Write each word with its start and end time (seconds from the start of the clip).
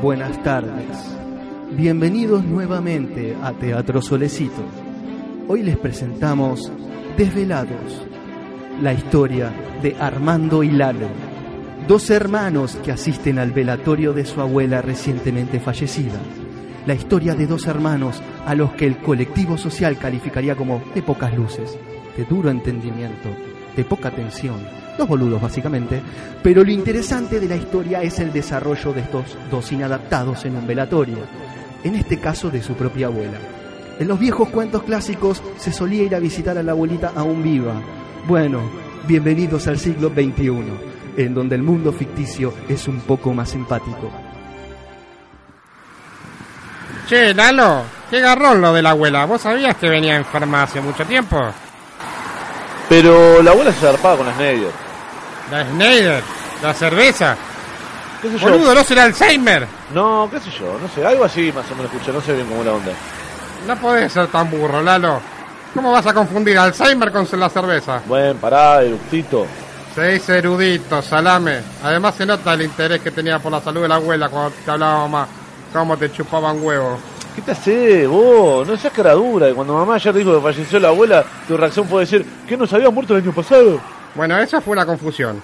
buenas 0.00 0.42
tardes. 0.42 0.96
Bienvenidos 1.72 2.44
nuevamente 2.44 3.36
a 3.42 3.52
Teatro 3.52 4.00
Solecito. 4.00 4.62
Hoy 5.46 5.62
les 5.62 5.76
presentamos 5.76 6.72
Desvelados, 7.18 8.06
la 8.80 8.94
historia 8.94 9.52
de 9.82 9.96
Armando 10.00 10.62
y 10.62 10.70
Lalo, 10.70 11.08
dos 11.86 12.08
hermanos 12.08 12.76
que 12.76 12.92
asisten 12.92 13.38
al 13.38 13.52
velatorio 13.52 14.14
de 14.14 14.24
su 14.24 14.40
abuela 14.40 14.80
recientemente 14.80 15.60
fallecida. 15.60 16.18
La 16.86 16.94
historia 16.94 17.34
de 17.34 17.46
dos 17.46 17.66
hermanos 17.66 18.22
a 18.46 18.54
los 18.54 18.72
que 18.72 18.86
el 18.86 18.96
colectivo 18.98 19.58
social 19.58 19.98
calificaría 19.98 20.56
como 20.56 20.82
de 20.94 21.02
pocas 21.02 21.36
luces, 21.36 21.76
de 22.16 22.24
duro 22.24 22.48
entendimiento, 22.48 23.28
de 23.76 23.84
poca 23.84 24.08
atención, 24.08 24.66
dos 24.98 25.08
boludos 25.08 25.40
básicamente, 25.40 26.00
pero 26.42 26.64
lo 26.64 26.70
interesante 26.70 27.40
de 27.40 27.48
la 27.48 27.56
historia 27.56 28.02
es 28.02 28.18
el 28.18 28.32
desarrollo 28.32 28.92
de 28.92 29.00
estos 29.02 29.36
dos 29.50 29.72
inadaptados 29.72 30.44
en 30.44 30.56
un 30.56 30.66
velatorio, 30.66 31.18
en 31.84 31.94
este 31.94 32.18
caso 32.18 32.50
de 32.50 32.62
su 32.62 32.74
propia 32.74 33.06
abuela. 33.06 33.38
En 33.98 34.08
los 34.08 34.18
viejos 34.18 34.48
cuentos 34.48 34.82
clásicos 34.82 35.42
se 35.58 35.72
solía 35.72 36.04
ir 36.04 36.14
a 36.14 36.18
visitar 36.18 36.56
a 36.56 36.62
la 36.62 36.72
abuelita 36.72 37.12
aún 37.14 37.42
viva. 37.42 37.74
Bueno, 38.26 38.62
bienvenidos 39.06 39.66
al 39.66 39.78
siglo 39.78 40.08
XXI, 40.08 40.62
en 41.16 41.34
donde 41.34 41.56
el 41.56 41.62
mundo 41.62 41.92
ficticio 41.92 42.54
es 42.68 42.88
un 42.88 43.00
poco 43.00 43.34
más 43.34 43.50
simpático. 43.50 44.10
Che, 47.06 47.34
Lalo, 47.34 47.82
qué 48.08 48.20
garrón 48.20 48.60
lo 48.60 48.72
de 48.72 48.82
la 48.82 48.90
abuela. 48.90 49.26
¿Vos 49.26 49.40
sabías 49.40 49.76
que 49.76 49.88
venía 49.88 50.16
enferma 50.16 50.62
hace 50.62 50.80
mucho 50.80 51.04
tiempo? 51.04 51.52
Pero 52.90 53.40
la 53.40 53.52
abuela 53.52 53.72
se 53.72 53.80
zarpaba 53.80 54.16
con 54.16 54.26
la 54.26 54.34
Snyder. 54.34 54.72
La 55.48 55.64
Schneider, 55.64 56.22
la 56.60 56.74
cerveza. 56.74 57.36
¿Qué 58.20 58.30
sé 58.30 58.38
yo? 58.38 58.50
Boludo, 58.50 58.74
¿no 58.74 58.82
será 58.82 59.04
Alzheimer? 59.04 59.64
No, 59.94 60.28
qué 60.28 60.40
sé 60.40 60.50
yo, 60.50 60.76
no 60.76 60.88
sé, 60.88 61.06
algo 61.06 61.24
así 61.24 61.52
más 61.52 61.70
o 61.70 61.76
menos 61.76 61.92
escuché, 61.92 62.12
no 62.12 62.20
sé 62.20 62.34
bien 62.34 62.48
cómo 62.48 62.64
la 62.64 62.72
onda. 62.72 62.92
No 63.64 63.76
podés 63.76 64.12
ser 64.12 64.26
tan 64.26 64.50
burro, 64.50 64.82
Lalo. 64.82 65.20
¿Cómo 65.72 65.92
vas 65.92 66.04
a 66.04 66.12
confundir 66.12 66.58
Alzheimer 66.58 67.12
con 67.12 67.28
la 67.38 67.48
cerveza? 67.48 68.02
Bueno, 68.06 68.34
pará, 68.40 68.82
eructito. 68.82 69.46
Se 69.94 70.08
dice 70.08 70.38
erudito, 70.38 71.00
salame. 71.00 71.60
Además 71.84 72.16
se 72.16 72.26
nota 72.26 72.54
el 72.54 72.62
interés 72.62 73.00
que 73.00 73.12
tenía 73.12 73.38
por 73.38 73.52
la 73.52 73.60
salud 73.60 73.82
de 73.82 73.88
la 73.88 73.94
abuela 73.94 74.28
cuando 74.28 74.50
te 74.64 74.68
hablaba 74.68 75.06
mamá. 75.06 75.28
Cómo 75.72 75.96
te 75.96 76.10
chupaban 76.10 76.60
huevos. 76.60 76.98
¿Qué 77.34 77.42
te 77.42 77.52
hace 77.52 78.06
vos? 78.06 78.66
No 78.66 78.76
seas 78.76 78.92
cara 78.92 79.12
dura. 79.12 79.48
Y 79.48 79.54
cuando 79.54 79.74
mamá 79.74 79.94
ayer 79.94 80.14
dijo 80.14 80.34
que 80.34 80.40
falleció 80.40 80.80
la 80.80 80.88
abuela, 80.88 81.24
tu 81.46 81.56
reacción 81.56 81.86
fue 81.86 82.00
decir 82.00 82.24
que 82.46 82.56
nos 82.56 82.72
había 82.72 82.90
muerto 82.90 83.16
el 83.16 83.22
año 83.22 83.32
pasado. 83.32 83.80
Bueno, 84.14 84.36
esa 84.38 84.60
fue 84.60 84.72
una 84.72 84.84
confusión. 84.84 85.40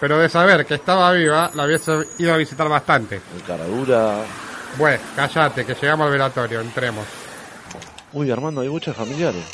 Pero 0.00 0.18
de 0.18 0.28
saber 0.28 0.64
que 0.66 0.74
estaba 0.74 1.12
viva, 1.12 1.50
la 1.54 1.66
hubiese 1.66 1.92
ido 2.18 2.34
a 2.34 2.36
visitar 2.36 2.68
bastante. 2.68 3.20
El 3.36 3.42
cara 3.42 3.64
dura. 3.64 4.24
Bueno, 4.78 5.00
cállate, 5.14 5.64
que 5.64 5.74
llegamos 5.74 6.06
al 6.06 6.12
velatorio, 6.12 6.60
entremos. 6.60 7.06
Uy, 8.12 8.30
Armando, 8.30 8.62
hay 8.62 8.68
muchas 8.68 8.96
familiares. 8.96 9.44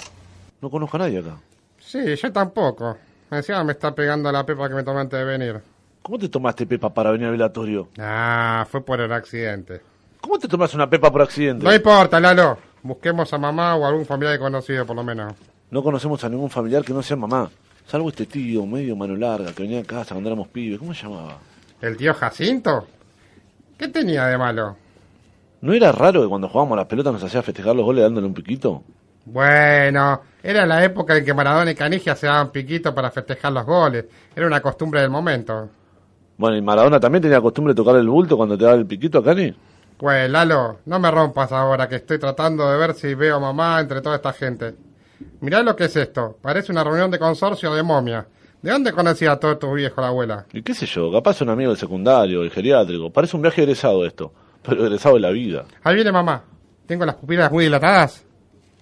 No 0.61 0.71
conozco 0.71 0.97
a 0.97 1.01
nadie 1.01 1.19
acá. 1.19 1.37
Sí, 1.79 2.17
yo 2.17 2.33
tampoco. 2.33 2.97
Encima 3.31 3.65
me 3.65 3.73
está 3.73 3.95
pegando 3.95 4.31
la 4.31 4.47
pepa 4.47 4.69
que 4.69 4.75
me 4.75 4.83
tomé 4.83 5.01
antes 5.01 5.19
de 5.19 5.25
venir. 5.25 5.61
¿Cómo 6.03 6.19
te 6.19 6.29
tomaste 6.29 6.67
pepa 6.67 6.95
para 6.95 7.11
venir 7.11 7.27
al 7.27 7.33
velatorio? 7.33 7.89
Ah, 7.99 8.67
fue 8.71 8.85
por 8.85 9.01
el 9.01 9.13
accidente. 9.13 9.81
¿Cómo 10.27 10.41
te 10.41 10.49
tomas 10.49 10.75
una 10.75 10.91
pepa 10.91 11.09
por 11.09 11.23
accidente? 11.23 11.65
No 11.65 11.73
importa, 11.73 12.19
Lalo. 12.19 12.59
Busquemos 12.83 13.33
a 13.33 13.39
mamá 13.39 13.77
o 13.77 13.87
algún 13.87 14.05
familiar 14.05 14.37
conocido, 14.41 14.85
por 14.85 14.97
lo 14.97 15.05
menos. 15.05 15.35
No 15.71 15.85
conocemos 15.85 16.25
a 16.25 16.29
ningún 16.29 16.51
familiar 16.51 16.83
que 16.83 16.93
no 16.93 17.01
sea 17.01 17.17
mamá. 17.17 17.49
Salvo 17.87 18.09
este 18.09 18.27
tío, 18.27 18.67
medio 18.67 18.97
mano 18.97 19.15
larga, 19.15 19.53
que 19.53 19.63
venía 19.63 19.79
a 19.79 19.85
casa 19.85 20.17
cuando 20.17 20.29
éramos 20.29 20.49
pibes. 20.49 20.81
¿Cómo 20.81 20.93
se 20.93 21.05
llamaba? 21.05 21.39
¿El 21.81 21.97
tío 21.97 22.13
Jacinto? 22.13 22.89
¿Qué 23.79 23.87
tenía 23.87 24.27
de 24.27 24.37
malo? 24.37 24.77
¿No 25.61 25.73
era 25.73 25.93
raro 25.93 26.23
que 26.23 26.29
cuando 26.29 26.49
jugábamos 26.49 26.73
a 26.77 26.81
la 26.81 26.89
pelota 26.89 27.13
nos 27.13 27.23
hacía 27.23 27.43
festejar 27.43 27.77
los 27.77 27.85
goles 27.85 28.03
dándole 28.03 28.27
un 28.27 28.35
piquito? 28.35 28.83
Bueno, 29.27 30.23
era 30.43 30.67
la 30.67 30.85
época 30.85 31.17
en 31.17 31.25
que 31.25 31.35
Maradona 31.35 31.71
y 31.71 31.77
Canigia 31.77 32.17
se 32.17 32.27
daban 32.27 32.51
piquito 32.51 32.93
para 32.93 33.13
festejar 33.13 33.53
los 33.53 33.65
goles. 33.65 34.07
Era 34.35 34.49
una 34.49 34.61
costumbre 34.61 35.01
del 35.03 35.11
momento. 35.11 35.71
Bueno, 36.37 36.57
¿y 36.57 36.63
Maradona 36.63 36.99
también 36.99 37.23
tenía 37.23 37.41
costumbre 37.41 37.75
de 37.75 37.77
tocar 37.77 37.95
el 37.95 38.09
bulto 38.09 38.37
cuando 38.37 38.59
te 38.59 38.65
daba 38.65 38.77
el 38.77 38.87
piquito 38.87 39.19
a 39.19 39.25
Cani? 39.25 39.55
Pues, 39.97 40.29
Lalo, 40.31 40.81
no 40.85 40.99
me 40.99 41.11
rompas 41.11 41.53
ahora 41.53 41.89
que 41.89 41.97
estoy 41.97 42.19
tratando 42.19 42.71
de 42.71 42.77
ver 42.77 42.95
si 42.95 43.15
veo 43.15 43.37
a 43.37 43.41
mamá 43.41 43.81
entre 43.81 44.03
toda 44.03 44.17
esta 44.17 44.33
gente. 44.33 44.75
Mirá 45.41 45.63
lo 45.63 45.75
que 45.75 45.85
es 45.85 45.97
esto. 45.97 46.39
Parece 46.43 46.73
una 46.73 46.85
reunión 46.85 47.11
de 47.11 47.19
consorcio 47.19 47.75
de 47.75 47.83
momia. 47.83 48.27
¿De 48.61 48.71
dónde 48.71 48.93
conocía 48.93 49.33
a 49.33 49.41
todos 49.41 49.59
tus 49.59 49.75
viejos 49.75 49.99
la 49.99 50.09
abuela? 50.09 50.47
Y 50.53 50.63
qué 50.63 50.75
sé 50.75 50.87
yo, 50.87 51.11
capaz 51.13 51.41
un 51.41 51.51
amigo 51.51 51.71
del 51.71 51.79
secundario, 51.79 52.43
el 52.43 52.51
geriátrico. 52.51 53.11
Parece 53.11 53.37
un 53.37 53.43
viaje 53.43 53.63
egresado 53.63 54.05
esto, 54.05 54.33
pero 54.63 54.85
egresado 54.87 55.15
de 55.15 55.21
la 55.23 55.31
vida. 55.31 55.65
Ahí 55.83 55.95
viene 55.95 56.13
mamá. 56.13 56.43
Tengo 56.87 57.07
las 57.07 57.17
pupilas 57.17 57.51
muy 57.51 57.65
dilatadas. 57.65 58.25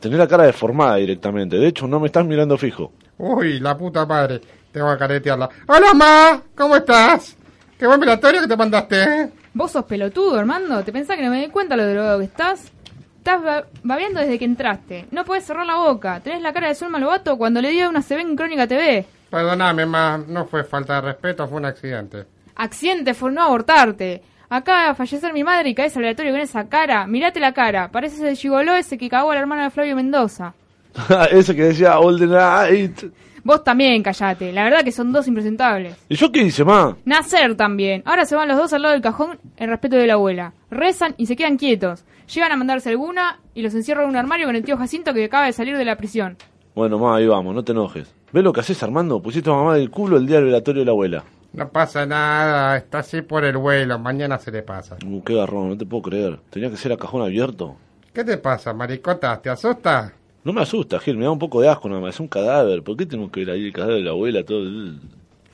Tenés 0.01 0.19
la 0.19 0.29
cara 0.29 0.45
deformada 0.45 0.97
directamente. 0.97 1.57
De 1.57 1.69
hecho, 1.69 1.87
no 1.87 2.01
me 2.01 2.07
estás 2.07 2.27
mirando 2.27 2.59
fijo. 2.59 2.93
Uy, 3.19 3.61
la 3.61 3.79
puta 3.79 4.05
madre. 4.05 4.41
Tengo 4.73 4.91
que 4.93 4.99
caretearla. 4.99 5.49
Hola, 5.69 5.95
ma. 5.95 6.43
¿Cómo 6.57 6.77
estás? 6.77 7.37
Qué 7.79 7.87
buen 7.87 8.01
velatorio 8.01 8.41
que 8.43 8.49
te 8.49 8.57
mandaste, 8.57 9.03
¿eh? 9.03 9.31
Vos 9.55 9.71
sos 9.73 9.85
pelotudo, 9.85 10.39
Armando. 10.39 10.83
¿Te 10.85 10.93
pensás 10.93 11.17
que 11.17 11.23
no 11.25 11.31
me 11.31 11.41
di 11.41 11.49
cuenta 11.49 11.77
lo 11.77 11.87
drogado 11.89 12.19
que 12.19 12.25
estás? 12.27 12.71
Estás 13.19 13.43
ba- 13.43 13.65
babeando 13.83 14.21
desde 14.21 14.39
que 14.39 14.45
entraste. 14.45 15.07
No 15.11 15.25
puedes 15.25 15.45
cerrar 15.45 15.65
la 15.65 15.77
boca. 15.77 16.21
Tenés 16.21 16.43
la 16.43 16.53
cara 16.53 16.69
de 16.69 16.75
Sol 16.75 16.91
Malvato 16.91 17.39
cuando 17.39 17.61
le 17.63 17.71
dio 17.71 17.89
una 17.89 18.03
CB 18.03 18.21
en 18.21 18.37
Crónica 18.37 18.67
TV. 18.67 19.07
Perdóname, 19.31 19.87
ma. 19.87 20.19
No 20.29 20.45
fue 20.47 20.65
falta 20.65 20.97
de 20.97 21.01
respeto, 21.03 21.47
fue 21.49 21.59
un 21.59 21.65
accidente. 21.67 22.25
Accidente 22.57 23.15
por 23.15 23.33
no 23.33 23.43
abortarte. 23.43 24.23
Acaba 24.51 24.89
de 24.89 24.95
fallecer 24.95 25.33
mi 25.33 25.43
madre 25.43 25.71
y 25.71 25.75
caes 25.75 25.97
al 25.97 26.03
aleatorio 26.05 26.33
con 26.33 26.41
esa 26.41 26.69
cara. 26.69 27.07
Mirate 27.07 27.41
la 27.41 27.53
cara. 27.55 27.89
Pareces 27.91 28.21
el 28.21 28.37
gigoló 28.37 28.75
ese 28.75 28.99
que 28.99 29.09
cagó 29.09 29.31
a 29.31 29.35
la 29.35 29.41
hermana 29.41 29.65
de 29.65 29.71
Flavio 29.71 29.97
Mendoza. 29.97 30.53
Ese 31.33 31.57
que 31.57 31.63
decía 31.65 31.99
All 31.99 32.19
the 32.21 32.27
Night. 32.27 33.03
Vos 33.45 33.63
también, 33.63 34.03
callate. 34.03 34.53
La 34.53 34.65
verdad 34.65 34.83
que 34.83 34.91
son 34.91 35.13
dos 35.13 35.29
impresentables. 35.29 35.97
¿Y 36.09 36.17
yo 36.17 36.33
qué 36.33 36.43
hice, 36.43 36.65
ma? 36.65 36.97
Nacer 37.05 37.55
también. 37.57 38.03
Ahora 38.07 38.25
se 38.25 38.35
van 38.35 38.49
los 38.49 38.57
dos 38.57 38.73
al 38.73 38.83
lado 38.83 38.95
del 38.95 39.03
cajón 39.03 39.39
en 39.59 39.69
respeto 39.69 39.97
de 39.97 40.07
la 40.07 40.15
abuela. 40.15 40.55
Rezan 40.71 41.15
y 41.19 41.27
se 41.27 41.37
quedan 41.37 41.59
quietos. 41.59 42.05
Llegan 42.35 42.53
a 42.53 42.57
mandarse 42.57 42.89
alguna 42.89 43.41
y 43.55 43.63
los 43.63 43.75
encierran 43.75 44.05
en 44.05 44.11
un 44.11 44.17
armario 44.17 44.47
con 44.47 44.57
el 44.57 44.65
tío 44.65 44.79
Jacinto 44.79 45.13
que 45.13 45.25
acaba 45.25 45.47
de 45.47 45.53
salir 45.53 45.77
de 45.77 45.85
la 45.85 45.97
prisión. 45.97 46.39
Bueno, 46.75 46.99
ma, 46.99 47.17
ahí 47.17 47.27
vamos, 47.27 47.55
no 47.55 47.63
te 47.63 47.73
enojes. 47.73 48.13
¿Ves 48.33 48.43
lo 48.43 48.53
que 48.53 48.61
haces, 48.61 48.83
Armando? 48.83 49.21
Pusiste 49.21 49.51
a 49.51 49.53
mamá 49.53 49.75
del 49.75 49.91
culo 49.91 50.17
el 50.17 50.27
día 50.27 50.37
del 50.37 50.47
velatorio 50.47 50.81
de 50.81 50.87
la 50.87 50.93
abuela. 50.93 51.25
No 51.53 51.69
pasa 51.69 52.05
nada. 52.05 52.77
Está 52.77 52.99
así 52.99 53.23
por 53.23 53.45
el 53.45 53.57
vuelo. 53.59 53.99
Mañana 53.99 54.39
se 54.39 54.51
le 54.51 54.63
pasa. 54.63 54.97
Uh, 55.07 55.23
qué 55.23 55.35
garrón, 55.35 55.69
no 55.69 55.77
te 55.77 55.87
puedo 55.87 56.03
creer. 56.03 56.41
Tenía 56.51 56.69
que 56.71 56.77
ser 56.77 56.93
a 56.93 56.97
cajón 56.97 57.23
abierto. 57.23 57.77
¿Qué 58.13 58.25
te 58.25 58.39
pasa, 58.39 58.73
maricota? 58.73 59.41
¿Te 59.41 59.51
asusta? 59.51 60.13
No 60.45 60.53
me 60.53 60.61
asusta, 60.61 60.99
Gil, 61.01 61.17
me 61.17 61.25
da 61.25 61.31
un 61.31 61.39
poco 61.39 61.61
de 61.63 61.69
asco 61.69 61.89
nada 61.89 62.01
más. 62.03 62.15
Es 62.15 62.21
un 62.21 62.29
cadáver. 62.29 62.83
¿Por 62.83 62.97
qué 62.97 63.07
tenemos 63.07 63.31
que 63.33 63.41
ver 63.45 63.55
ahí 63.55 63.65
el 63.67 63.73
cadáver 63.73 63.97
de 63.97 64.03
la 64.03 64.11
abuela? 64.11 64.45
Todo. 64.45 64.69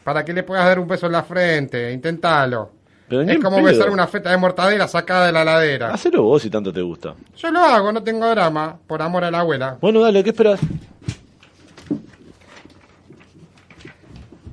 Para 0.03 0.25
que 0.25 0.33
le 0.33 0.43
puedas 0.43 0.65
dar 0.65 0.79
un 0.81 0.89
beso 0.89 1.07
en 1.07 1.13
la 1.13 1.23
frente. 1.23 1.97
Pero 2.03 3.23
ni 3.25 3.33
Es 3.33 3.39
como 3.39 3.57
pedo. 3.59 3.67
besar 3.67 3.91
una 3.91 4.07
feta 4.09 4.31
de 4.31 4.37
mortadela 4.37 4.89
sacada 4.89 5.27
de 5.27 5.33
la 5.33 5.45
ladera. 5.45 5.93
Hacelo 5.95 6.23
vos 6.25 6.43
si 6.43 6.51
tanto 6.51 6.73
te 6.73 6.81
gusta. 6.83 7.15
Yo 7.37 7.51
lo 7.51 7.61
hago, 7.61 7.93
no 7.93 8.03
tengo 8.03 8.29
drama. 8.31 8.79
Por 8.87 9.01
amor 9.03 9.23
a 9.25 9.31
la 9.31 9.41
abuela. 9.41 9.79
Bueno, 9.81 10.01
dale, 10.01 10.25
¿qué 10.25 10.31
esperas? 10.31 10.61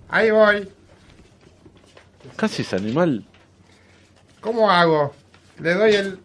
Ahí 0.09 0.31
voy. 0.31 0.67
Casi 2.35 2.61
es 2.61 2.73
animal. 2.73 3.25
¿Cómo 4.41 4.69
hago? 4.69 5.13
Le 5.59 5.73
doy 5.73 5.93
el... 5.95 6.19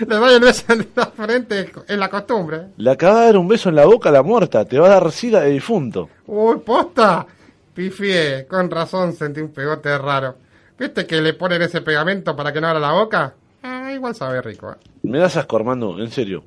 Le 0.00 0.14
doy 0.16 0.34
el 0.34 0.40
beso 0.40 0.72
en 0.72 0.86
la 0.94 1.06
frente, 1.06 1.72
es 1.86 1.98
la 1.98 2.08
costumbre. 2.08 2.68
Le 2.76 2.90
acaba 2.90 3.20
de 3.20 3.26
dar 3.26 3.36
un 3.38 3.48
beso 3.48 3.68
en 3.68 3.74
la 3.76 3.84
boca 3.86 4.08
a 4.08 4.12
la 4.12 4.22
muerta. 4.22 4.64
Te 4.64 4.78
va 4.78 4.86
a 4.86 4.90
dar 5.00 5.10
sida 5.12 5.40
de 5.40 5.50
difunto. 5.50 6.08
Uy, 6.26 6.58
posta. 6.58 7.26
Pifié, 7.74 8.46
con 8.46 8.70
razón 8.70 9.12
sentí 9.12 9.40
un 9.40 9.48
pegote 9.52 9.96
raro. 9.98 10.36
¿Viste 10.78 11.06
que 11.06 11.20
le 11.20 11.34
ponen 11.34 11.62
ese 11.62 11.80
pegamento 11.80 12.34
para 12.36 12.52
que 12.52 12.60
no 12.60 12.68
abra 12.68 12.80
la 12.80 12.92
boca? 12.92 13.34
Ah, 13.62 13.90
igual 13.92 14.14
sabe 14.14 14.40
rico. 14.42 14.70
¿eh? 14.72 14.76
Me 15.02 15.18
das 15.18 15.36
asco, 15.36 15.56
Armando, 15.56 15.98
en 15.98 16.10
serio. 16.10 16.44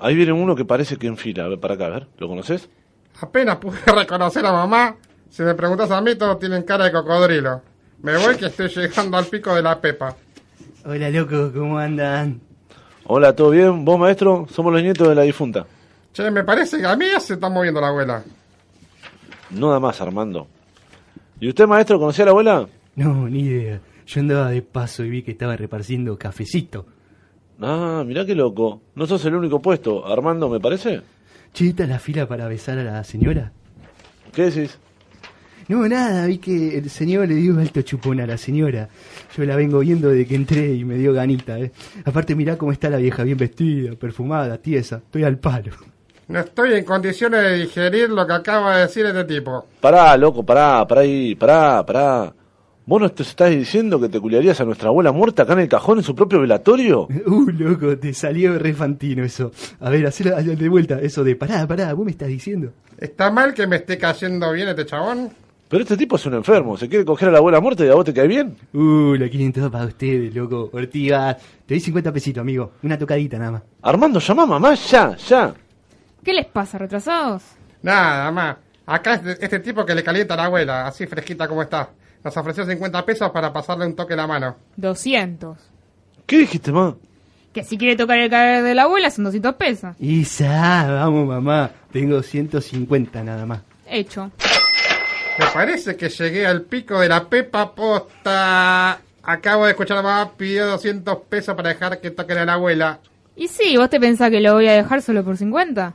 Ahí 0.00 0.14
viene 0.14 0.32
uno 0.32 0.56
que 0.56 0.64
parece 0.64 0.96
que 0.96 1.06
enfila. 1.06 1.44
A 1.44 1.48
ver, 1.48 1.60
para 1.60 1.74
acá, 1.74 1.86
a 1.86 1.90
ver. 1.90 2.06
¿Lo 2.18 2.28
conoces? 2.28 2.68
Apenas 3.20 3.56
pude 3.56 3.78
reconocer 3.86 4.44
a 4.46 4.52
mamá. 4.52 4.96
Si 5.28 5.42
me 5.42 5.54
preguntas 5.54 5.90
a 5.90 6.00
mí, 6.00 6.14
todos 6.14 6.38
tienen 6.38 6.62
cara 6.62 6.84
de 6.84 6.92
cocodrilo. 6.92 7.62
Me 8.02 8.16
voy 8.18 8.36
que 8.36 8.46
estoy 8.46 8.68
llegando 8.68 9.16
al 9.16 9.26
pico 9.26 9.54
de 9.54 9.62
la 9.62 9.80
pepa. 9.80 10.16
Hola, 10.84 11.10
loco, 11.10 11.50
¿cómo 11.54 11.78
andan? 11.78 12.40
Hola, 13.06 13.34
¿todo 13.36 13.50
bien? 13.50 13.84
¿Vos, 13.84 13.98
maestro? 13.98 14.46
Somos 14.50 14.72
los 14.72 14.82
nietos 14.82 15.08
de 15.08 15.14
la 15.14 15.22
difunta. 15.22 15.66
Che, 16.12 16.30
me 16.30 16.42
parece 16.42 16.78
que 16.78 16.86
a 16.86 16.96
mí 16.96 17.04
ya 17.12 17.20
se 17.20 17.34
está 17.34 17.50
moviendo 17.50 17.80
la 17.80 17.88
abuela. 17.88 18.24
No 19.50 19.70
da 19.70 19.78
más, 19.78 20.00
Armando. 20.00 20.46
¿Y 21.38 21.48
usted, 21.48 21.66
maestro, 21.66 21.98
conocía 21.98 22.24
a 22.24 22.26
la 22.26 22.30
abuela? 22.30 22.66
No, 22.96 23.28
ni 23.28 23.40
idea. 23.40 23.80
Yo 24.06 24.20
andaba 24.20 24.50
de 24.50 24.62
paso 24.62 25.04
y 25.04 25.10
vi 25.10 25.22
que 25.22 25.32
estaba 25.32 25.56
repartiendo 25.56 26.16
cafecito. 26.16 26.86
Ah, 27.60 28.02
mirá 28.06 28.24
qué 28.24 28.34
loco. 28.34 28.80
No 28.94 29.06
sos 29.06 29.24
el 29.26 29.34
único 29.34 29.60
puesto. 29.60 30.06
Armando, 30.06 30.48
¿me 30.48 30.60
parece? 30.60 31.02
Che, 31.52 31.68
¿esta 31.68 31.82
es 31.82 31.88
la 31.90 31.98
fila 31.98 32.26
para 32.26 32.48
besar 32.48 32.78
a 32.78 32.84
la 32.84 33.04
señora? 33.04 33.52
¿Qué 34.32 34.50
decís? 34.50 34.78
No, 35.68 35.88
nada, 35.88 36.26
vi 36.26 36.38
que 36.38 36.78
el 36.78 36.90
señor 36.90 37.28
le 37.28 37.36
dio 37.36 37.58
alto 37.58 37.80
chupón 37.82 38.20
a 38.20 38.26
la 38.26 38.36
señora. 38.36 38.88
Yo 39.36 39.44
la 39.44 39.56
vengo 39.56 39.78
viendo 39.78 40.10
desde 40.10 40.26
que 40.26 40.34
entré 40.34 40.74
y 40.74 40.84
me 40.84 40.96
dio 40.96 41.12
ganita, 41.12 41.58
¿eh? 41.58 41.72
Aparte, 42.04 42.34
mirá 42.34 42.58
cómo 42.58 42.72
está 42.72 42.90
la 42.90 42.98
vieja, 42.98 43.22
bien 43.22 43.38
vestida, 43.38 43.94
perfumada, 43.94 44.58
tiesa. 44.58 44.96
Estoy 44.96 45.24
al 45.24 45.38
palo. 45.38 45.72
No 46.28 46.40
estoy 46.40 46.74
en 46.74 46.84
condiciones 46.84 47.42
de 47.42 47.58
digerir 47.58 48.10
lo 48.10 48.26
que 48.26 48.32
acaba 48.32 48.76
de 48.76 48.82
decir 48.82 49.04
este 49.06 49.24
tipo. 49.24 49.66
Pará, 49.80 50.16
loco, 50.16 50.42
pará, 50.42 50.86
pará 50.86 51.02
ahí, 51.02 51.34
pará, 51.34 51.84
pará. 51.84 52.34
¿Vos 52.86 53.00
no 53.00 53.10
te 53.10 53.22
estás 53.22 53.50
diciendo 53.50 53.98
que 53.98 54.10
te 54.10 54.20
culiarías 54.20 54.60
a 54.60 54.64
nuestra 54.64 54.88
abuela 54.88 55.10
muerta 55.10 55.44
acá 55.44 55.54
en 55.54 55.60
el 55.60 55.68
cajón 55.68 55.98
en 55.98 56.04
su 56.04 56.14
propio 56.14 56.40
velatorio? 56.40 57.08
Uh, 57.26 57.50
loco, 57.50 57.96
te 57.98 58.12
salió 58.12 58.58
re 58.58 58.74
fantino 58.74 59.24
eso. 59.24 59.50
A 59.80 59.88
ver, 59.88 60.06
hacelo 60.06 60.36
de 60.36 60.68
vuelta, 60.68 61.00
eso 61.00 61.24
de 61.24 61.36
pará, 61.36 61.66
pará, 61.66 61.92
vos 61.94 62.04
me 62.04 62.10
estás 62.10 62.28
diciendo. 62.28 62.72
¿Está 62.98 63.30
mal 63.30 63.54
que 63.54 63.66
me 63.66 63.76
esté 63.76 63.96
cayendo 63.96 64.52
bien 64.52 64.68
este 64.68 64.84
chabón? 64.84 65.30
Pero 65.68 65.82
este 65.82 65.96
tipo 65.96 66.16
es 66.16 66.26
un 66.26 66.34
enfermo, 66.34 66.76
se 66.76 66.88
quiere 66.88 67.04
coger 67.04 67.28
a 67.28 67.32
la 67.32 67.38
abuela 67.38 67.60
muerta 67.60 67.84
y 67.84 67.88
a 67.88 67.94
vos 67.94 68.04
te 68.04 68.12
cae 68.12 68.28
bien. 68.28 68.56
Uh, 68.72 69.14
la 69.14 69.28
500 69.28 69.70
para 69.70 69.86
ustedes, 69.86 70.34
loco. 70.34 70.70
Ortigas, 70.72 71.36
te 71.66 71.74
doy 71.74 71.80
50 71.80 72.12
pesitos, 72.12 72.40
amigo. 72.42 72.72
Una 72.82 72.98
tocadita 72.98 73.38
nada 73.38 73.50
más. 73.52 73.62
Armando, 73.82 74.20
llama 74.20 74.42
a 74.42 74.46
mamá 74.46 74.74
ya, 74.74 75.16
ya. 75.16 75.54
¿Qué 76.22 76.32
les 76.32 76.46
pasa, 76.46 76.78
retrasados? 76.78 77.42
Nada 77.82 78.30
más. 78.30 78.56
Acá 78.86 79.14
es 79.14 79.38
este 79.40 79.60
tipo 79.60 79.84
que 79.86 79.94
le 79.94 80.04
calienta 80.04 80.34
a 80.34 80.36
la 80.36 80.44
abuela, 80.44 80.86
así 80.86 81.06
fresquita 81.06 81.48
como 81.48 81.62
está. 81.62 81.90
Nos 82.22 82.36
ofreció 82.36 82.64
50 82.64 83.04
pesos 83.04 83.30
para 83.30 83.52
pasarle 83.52 83.86
un 83.86 83.96
toque 83.96 84.12
en 84.14 84.18
la 84.18 84.26
mano. 84.26 84.56
200. 84.76 85.58
¿Qué 86.26 86.38
dijiste, 86.38 86.72
ma? 86.72 86.94
Que 87.52 87.64
si 87.64 87.78
quiere 87.78 87.96
tocar 87.96 88.18
el 88.18 88.30
cadáver 88.30 88.64
de 88.64 88.74
la 88.74 88.82
abuela 88.82 89.10
son 89.10 89.24
200 89.24 89.54
pesos. 89.54 89.94
Isa, 90.00 90.86
vamos 90.88 91.26
mamá. 91.26 91.70
Tengo 91.92 92.22
150 92.22 93.22
nada 93.22 93.46
más. 93.46 93.60
Hecho. 93.86 94.30
Me 95.38 95.46
parece 95.52 95.96
que 95.96 96.08
llegué 96.08 96.46
al 96.46 96.62
pico 96.62 97.00
de 97.00 97.08
la 97.08 97.28
pepa 97.28 97.74
posta. 97.74 99.00
Acabo 99.22 99.64
de 99.64 99.72
escuchar 99.72 99.98
a 99.98 100.02
mamá 100.02 100.32
pidió 100.36 100.66
200 100.66 101.18
pesos 101.28 101.56
para 101.56 101.70
dejar 101.70 102.00
que 102.00 102.10
toquen 102.12 102.38
a 102.38 102.44
la 102.44 102.52
abuela. 102.52 103.00
Y 103.34 103.48
sí, 103.48 103.76
¿vos 103.76 103.90
te 103.90 103.98
pensás 103.98 104.30
que 104.30 104.40
lo 104.40 104.52
voy 104.54 104.68
a 104.68 104.74
dejar 104.74 105.02
solo 105.02 105.24
por 105.24 105.36
50? 105.36 105.92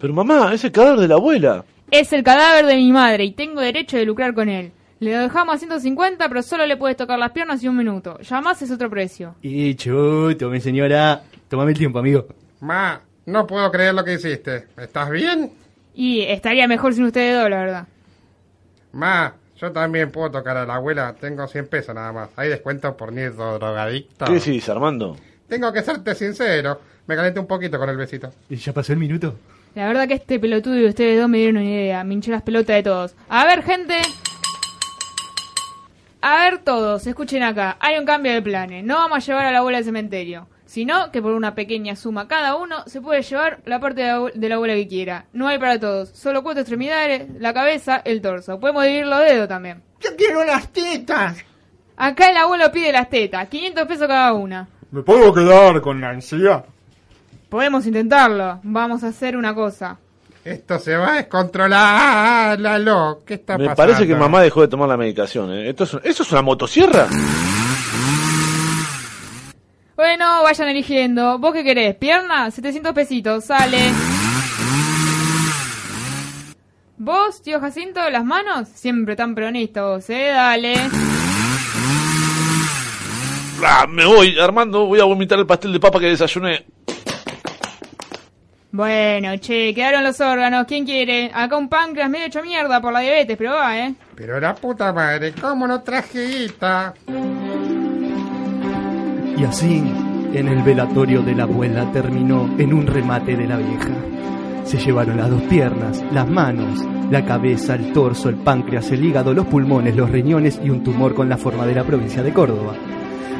Pero 0.00 0.12
mamá, 0.12 0.52
es 0.52 0.64
el 0.64 0.72
cadáver 0.72 0.98
de 1.00 1.08
la 1.08 1.14
abuela. 1.14 1.64
Es 1.90 2.12
el 2.12 2.24
cadáver 2.24 2.66
de 2.66 2.76
mi 2.76 2.90
madre 2.90 3.24
y 3.24 3.32
tengo 3.32 3.60
derecho 3.60 3.96
de 3.96 4.04
lucrar 4.04 4.34
con 4.34 4.48
él. 4.48 4.72
Le 4.98 5.16
dejamos 5.16 5.54
a 5.54 5.58
150, 5.58 6.28
pero 6.28 6.42
solo 6.42 6.66
le 6.66 6.76
puedes 6.76 6.96
tocar 6.96 7.18
las 7.18 7.30
piernas 7.30 7.62
y 7.62 7.68
un 7.68 7.76
minuto. 7.76 8.18
Ya 8.20 8.40
más 8.40 8.60
es 8.62 8.72
otro 8.72 8.90
precio. 8.90 9.36
Y 9.40 9.76
chuto, 9.76 10.50
mi 10.50 10.60
señora. 10.60 11.22
Tómame 11.48 11.70
el 11.70 11.78
tiempo, 11.78 12.00
amigo. 12.00 12.26
Ma, 12.60 13.00
no 13.26 13.46
puedo 13.46 13.70
creer 13.70 13.94
lo 13.94 14.04
que 14.04 14.14
hiciste. 14.14 14.66
¿Estás 14.76 15.10
bien? 15.10 15.52
Y 15.94 16.22
estaría 16.22 16.66
mejor 16.66 16.94
sin 16.94 17.04
ustedes 17.04 17.40
dos, 17.40 17.48
la 17.48 17.56
verdad. 17.60 17.86
Ma, 18.92 19.34
yo 19.56 19.72
también 19.72 20.10
puedo 20.10 20.30
tocar 20.30 20.56
a 20.56 20.66
la 20.66 20.76
abuela. 20.76 21.14
Tengo 21.20 21.46
100 21.46 21.66
pesos 21.68 21.94
nada 21.94 22.12
más. 22.12 22.30
¿Hay 22.36 22.48
descuento 22.48 22.96
por 22.96 23.12
nieto 23.12 23.58
drogadicto? 23.58 24.24
¿Qué 24.24 24.34
decís, 24.34 24.68
Armando? 24.68 25.16
Tengo 25.48 25.72
que 25.72 25.82
serte 25.82 26.14
sincero. 26.14 26.80
Me 27.06 27.16
calenté 27.16 27.40
un 27.40 27.46
poquito 27.46 27.78
con 27.78 27.88
el 27.88 27.96
besito. 27.96 28.30
¿Y 28.48 28.56
¿Ya 28.56 28.72
pasó 28.72 28.92
el 28.92 28.98
minuto? 28.98 29.34
La 29.74 29.86
verdad 29.86 30.08
que 30.08 30.14
este 30.14 30.38
pelotudo 30.38 30.78
y 30.78 30.86
ustedes 30.86 31.20
dos 31.20 31.28
me 31.28 31.38
dieron 31.38 31.56
una 31.58 31.66
idea. 31.70 32.04
Me 32.04 32.14
hinché 32.14 32.30
las 32.30 32.42
pelotas 32.42 32.76
de 32.76 32.82
todos. 32.82 33.14
A 33.28 33.46
ver, 33.46 33.62
gente. 33.62 33.96
A 36.20 36.44
ver 36.44 36.58
todos, 36.58 37.06
escuchen 37.06 37.42
acá. 37.42 37.76
Hay 37.80 37.96
un 37.96 38.04
cambio 38.04 38.32
de 38.32 38.42
planes. 38.42 38.84
No 38.84 38.96
vamos 38.96 39.18
a 39.18 39.20
llevar 39.26 39.46
a 39.46 39.52
la 39.52 39.58
abuela 39.58 39.78
al 39.78 39.84
cementerio. 39.84 40.48
Sino 40.68 41.10
que 41.10 41.22
por 41.22 41.32
una 41.32 41.54
pequeña 41.54 41.96
suma 41.96 42.28
cada 42.28 42.54
uno 42.54 42.84
se 42.86 43.00
puede 43.00 43.22
llevar 43.22 43.60
la 43.64 43.80
parte 43.80 44.02
de 44.02 44.06
la, 44.08 44.18
abue- 44.18 44.32
de 44.34 44.48
la 44.50 44.54
abuela 44.56 44.74
que 44.74 44.86
quiera. 44.86 45.24
No 45.32 45.48
hay 45.48 45.58
para 45.58 45.80
todos. 45.80 46.10
Solo 46.10 46.42
cuatro 46.42 46.60
extremidades, 46.60 47.26
la 47.40 47.54
cabeza, 47.54 48.02
el 48.04 48.20
torso. 48.20 48.60
Podemos 48.60 48.84
dividir 48.84 49.06
los 49.06 49.20
dedos 49.20 49.48
también. 49.48 49.82
Yo 50.00 50.10
quiero 50.14 50.44
las 50.44 50.68
tetas. 50.70 51.38
Acá 51.96 52.30
el 52.30 52.36
abuelo 52.36 52.70
pide 52.70 52.92
las 52.92 53.08
tetas. 53.08 53.48
500 53.48 53.86
pesos 53.86 54.06
cada 54.06 54.34
una. 54.34 54.68
¿Me 54.90 55.00
puedo 55.02 55.32
quedar 55.32 55.80
con 55.80 56.02
la 56.02 56.10
ansiedad? 56.10 56.66
Podemos 57.48 57.86
intentarlo. 57.86 58.60
Vamos 58.62 59.02
a 59.04 59.08
hacer 59.08 59.38
una 59.38 59.54
cosa. 59.54 59.96
Esto 60.44 60.78
se 60.78 60.94
va 60.96 61.12
a 61.14 61.16
descontrolar, 61.16 62.60
Lalo. 62.60 63.22
¿Qué 63.26 63.34
está 63.34 63.56
Me 63.56 63.64
pasando? 63.68 63.76
parece 63.76 64.06
que 64.06 64.14
mamá 64.14 64.42
dejó 64.42 64.60
de 64.60 64.68
tomar 64.68 64.88
la 64.90 64.96
medicación. 64.98 65.50
¿eh? 65.52 65.70
¿Esto 65.70 65.84
es, 65.84 65.94
¿Eso 66.04 66.22
es 66.24 66.32
una 66.32 66.42
motosierra? 66.42 67.06
Bueno, 69.98 70.44
vayan 70.44 70.68
eligiendo. 70.68 71.40
¿Vos 71.40 71.52
qué 71.52 71.64
querés? 71.64 71.96
¿Pierna? 71.96 72.52
700 72.52 72.92
pesitos. 72.92 73.46
Sale. 73.46 73.90
¿Vos, 76.96 77.42
tío 77.42 77.58
Jacinto, 77.58 78.08
las 78.08 78.24
manos? 78.24 78.68
Siempre 78.68 79.16
tan 79.16 79.34
peronista 79.34 79.82
vos, 79.82 80.08
¿eh? 80.08 80.28
Dale. 80.32 80.76
Ah, 83.60 83.86
me 83.88 84.06
voy, 84.06 84.38
Armando, 84.38 84.86
voy 84.86 85.00
a 85.00 85.04
vomitar 85.04 85.36
el 85.36 85.46
pastel 85.46 85.72
de 85.72 85.80
papa 85.80 85.98
que 85.98 86.06
desayuné. 86.06 86.64
Bueno, 88.70 89.36
che, 89.38 89.74
quedaron 89.74 90.04
los 90.04 90.20
órganos. 90.20 90.64
¿Quién 90.68 90.84
quiere? 90.84 91.32
Acá 91.34 91.56
un 91.56 91.68
páncreas 91.68 92.08
medio 92.08 92.26
hecho 92.26 92.44
mierda 92.44 92.80
por 92.80 92.92
la 92.92 93.00
diabetes, 93.00 93.36
pero 93.36 93.54
va, 93.54 93.76
¿eh? 93.76 93.94
Pero 94.14 94.38
la 94.38 94.54
puta 94.54 94.92
madre, 94.92 95.32
¿cómo 95.32 95.66
no 95.66 95.82
traje 95.82 96.24
guita? 96.24 96.94
Y 99.38 99.44
así, 99.44 99.84
en 100.34 100.48
el 100.48 100.62
velatorio 100.64 101.22
de 101.22 101.32
la 101.32 101.44
abuela 101.44 101.92
terminó 101.92 102.50
en 102.58 102.74
un 102.74 102.88
remate 102.88 103.36
de 103.36 103.46
la 103.46 103.56
vieja. 103.58 103.94
Se 104.64 104.78
llevaron 104.78 105.16
las 105.16 105.30
dos 105.30 105.42
piernas, 105.42 106.04
las 106.12 106.28
manos, 106.28 106.84
la 107.08 107.24
cabeza, 107.24 107.76
el 107.76 107.92
torso, 107.92 108.28
el 108.28 108.34
páncreas, 108.34 108.90
el 108.90 109.04
hígado, 109.04 109.32
los 109.32 109.46
pulmones, 109.46 109.94
los 109.94 110.10
riñones 110.10 110.60
y 110.62 110.70
un 110.70 110.82
tumor 110.82 111.14
con 111.14 111.28
la 111.28 111.36
forma 111.36 111.66
de 111.66 111.74
la 111.76 111.84
provincia 111.84 112.22
de 112.24 112.32
Córdoba. 112.32 112.74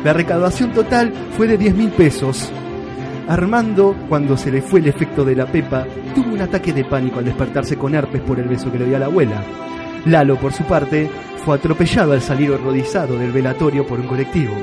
La 0.04 0.12
recaudación 0.12 0.72
total 0.72 1.12
fue 1.36 1.48
de 1.48 1.58
10 1.58 1.74
mil 1.74 1.90
pesos. 1.90 2.48
Armando, 3.26 3.96
cuando 4.08 4.36
se 4.36 4.52
le 4.52 4.62
fue 4.62 4.78
el 4.78 4.86
efecto 4.86 5.24
de 5.24 5.34
la 5.34 5.46
pepa, 5.46 5.84
tuvo 6.14 6.32
un 6.32 6.40
ataque 6.40 6.72
de 6.72 6.84
pánico 6.84 7.18
al 7.18 7.24
despertarse 7.24 7.76
con 7.76 7.96
herpes 7.96 8.22
por 8.22 8.38
el 8.38 8.48
beso 8.48 8.70
que 8.70 8.78
le 8.78 8.86
dio 8.86 8.96
a 8.96 9.00
la 9.00 9.06
abuela. 9.06 9.42
Lalo, 10.06 10.36
por 10.36 10.52
su 10.52 10.62
parte, 10.62 11.10
fue 11.44 11.56
atropellado 11.56 12.12
al 12.12 12.22
salir 12.22 12.52
horrorizado 12.52 13.18
del 13.18 13.32
velatorio 13.32 13.84
por 13.84 13.98
un 13.98 14.06
colectivo. 14.06 14.54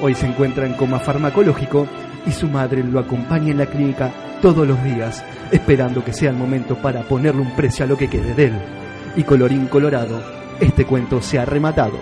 Hoy 0.00 0.14
se 0.14 0.26
encuentra 0.26 0.66
en 0.66 0.74
coma 0.74 0.98
farmacológico 0.98 1.86
y 2.26 2.32
su 2.32 2.48
madre 2.48 2.82
lo 2.82 3.00
acompaña 3.00 3.50
en 3.50 3.58
la 3.58 3.66
clínica 3.66 4.10
todos 4.42 4.66
los 4.66 4.82
días, 4.84 5.24
esperando 5.50 6.04
que 6.04 6.12
sea 6.12 6.30
el 6.30 6.36
momento 6.36 6.76
para 6.76 7.02
ponerle 7.02 7.40
un 7.40 7.54
precio 7.56 7.84
a 7.84 7.88
lo 7.88 7.96
que 7.96 8.08
quede 8.08 8.34
de 8.34 8.44
él. 8.44 8.54
Y 9.16 9.22
colorín 9.22 9.66
colorado, 9.66 10.22
este 10.60 10.84
cuento 10.84 11.22
se 11.22 11.38
ha 11.38 11.44
rematado. 11.44 11.98